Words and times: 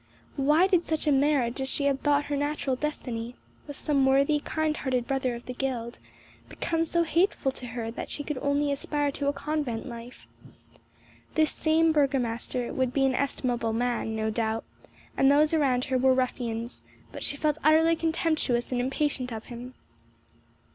Why 0.35 0.65
did 0.65 0.83
such 0.83 1.05
a 1.05 1.11
marriage 1.11 1.61
as 1.61 1.69
she 1.69 1.83
had 1.85 2.01
thought 2.01 2.25
her 2.25 2.35
natural 2.35 2.75
destiny, 2.75 3.35
with 3.67 3.75
some 3.75 4.03
worthy, 4.03 4.39
kind 4.39 4.75
hearted 4.75 5.05
brother 5.05 5.35
of 5.35 5.45
the 5.45 5.53
guild, 5.53 5.99
become 6.49 6.85
so 6.85 7.03
hateful 7.03 7.51
to 7.51 7.67
her 7.67 7.91
that 7.91 8.09
she 8.09 8.23
could 8.23 8.39
only 8.39 8.71
aspire 8.71 9.11
to 9.11 9.27
a 9.27 9.31
convent 9.33 9.85
life? 9.85 10.25
This 11.35 11.51
same 11.51 11.91
burgomaster 11.91 12.73
would 12.73 12.93
be 12.93 13.05
an 13.05 13.13
estimable 13.13 13.73
man, 13.73 14.15
no 14.15 14.31
doubt, 14.31 14.63
and 15.15 15.29
those 15.31 15.53
around 15.53 15.85
her 15.85 15.99
were 15.99 16.15
ruffians, 16.15 16.81
but 17.11 17.21
she 17.21 17.37
felt 17.37 17.59
utterly 17.63 17.95
contemptuous 17.95 18.71
and 18.71 18.81
impatient 18.81 19.31
of 19.31 19.45
him. 19.53 19.75